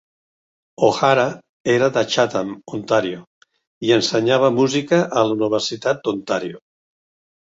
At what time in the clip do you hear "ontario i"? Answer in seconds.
2.77-3.95